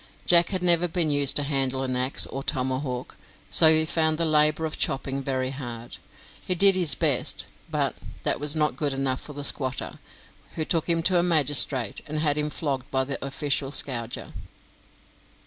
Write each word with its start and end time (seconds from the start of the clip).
Jack 0.25 0.49
had 0.49 0.63
never 0.63 0.87
been 0.87 1.11
used 1.11 1.35
to 1.35 1.43
handle 1.43 1.83
an 1.83 1.95
axe 1.95 2.25
or 2.25 2.41
tomahawk, 2.41 3.15
so 3.51 3.71
he 3.71 3.85
found 3.85 4.17
the 4.17 4.25
labour 4.25 4.65
of 4.65 4.75
chopping 4.79 5.21
very 5.21 5.51
hard. 5.51 5.97
He 6.43 6.55
did 6.55 6.73
his 6.73 6.95
best, 6.95 7.45
but 7.69 7.95
that 8.23 8.39
was 8.39 8.55
not 8.55 8.75
good 8.75 8.93
enough 8.93 9.21
for 9.21 9.33
the 9.33 9.43
squatter, 9.43 9.99
who 10.55 10.65
took 10.65 10.89
him 10.89 11.03
to 11.03 11.19
a 11.19 11.21
magistrate, 11.21 12.01
and 12.07 12.17
had 12.17 12.35
him 12.35 12.49
flogged 12.49 12.89
by 12.89 13.03
the 13.03 13.23
official 13.23 13.69
scourger. 13.71 14.33